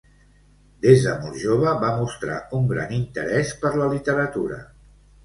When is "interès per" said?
3.01-3.73